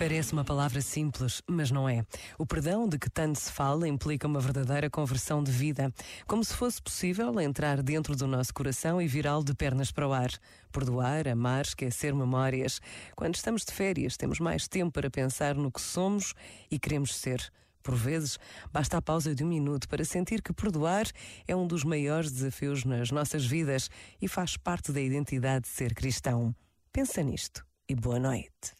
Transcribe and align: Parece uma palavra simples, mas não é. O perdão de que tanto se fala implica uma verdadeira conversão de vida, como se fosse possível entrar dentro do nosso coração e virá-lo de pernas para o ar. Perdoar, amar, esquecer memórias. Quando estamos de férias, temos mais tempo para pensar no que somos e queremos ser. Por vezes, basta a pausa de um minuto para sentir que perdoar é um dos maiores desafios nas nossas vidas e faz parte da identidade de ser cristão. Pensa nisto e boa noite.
Parece 0.00 0.32
uma 0.32 0.46
palavra 0.46 0.80
simples, 0.80 1.42
mas 1.46 1.70
não 1.70 1.86
é. 1.86 2.06
O 2.38 2.46
perdão 2.46 2.88
de 2.88 2.98
que 2.98 3.10
tanto 3.10 3.38
se 3.38 3.52
fala 3.52 3.86
implica 3.86 4.26
uma 4.26 4.40
verdadeira 4.40 4.88
conversão 4.88 5.44
de 5.44 5.52
vida, 5.52 5.92
como 6.26 6.42
se 6.42 6.54
fosse 6.54 6.80
possível 6.80 7.38
entrar 7.38 7.82
dentro 7.82 8.16
do 8.16 8.26
nosso 8.26 8.54
coração 8.54 9.02
e 9.02 9.06
virá-lo 9.06 9.44
de 9.44 9.52
pernas 9.52 9.92
para 9.92 10.08
o 10.08 10.14
ar. 10.14 10.30
Perdoar, 10.72 11.28
amar, 11.28 11.66
esquecer 11.66 12.14
memórias. 12.14 12.80
Quando 13.14 13.34
estamos 13.34 13.62
de 13.62 13.72
férias, 13.74 14.16
temos 14.16 14.40
mais 14.40 14.66
tempo 14.66 14.90
para 14.90 15.10
pensar 15.10 15.54
no 15.54 15.70
que 15.70 15.82
somos 15.82 16.32
e 16.70 16.78
queremos 16.78 17.14
ser. 17.14 17.52
Por 17.82 17.94
vezes, 17.94 18.38
basta 18.72 18.96
a 18.96 19.02
pausa 19.02 19.34
de 19.34 19.44
um 19.44 19.48
minuto 19.48 19.86
para 19.86 20.02
sentir 20.02 20.40
que 20.40 20.54
perdoar 20.54 21.04
é 21.46 21.54
um 21.54 21.66
dos 21.66 21.84
maiores 21.84 22.32
desafios 22.32 22.86
nas 22.86 23.10
nossas 23.10 23.44
vidas 23.44 23.90
e 24.18 24.26
faz 24.26 24.56
parte 24.56 24.92
da 24.92 25.00
identidade 25.02 25.64
de 25.64 25.68
ser 25.68 25.92
cristão. 25.92 26.54
Pensa 26.90 27.22
nisto 27.22 27.62
e 27.86 27.94
boa 27.94 28.18
noite. 28.18 28.79